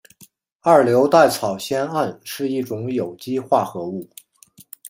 [0.61, 4.09] 二硫代草酰胺是一种有机化合物。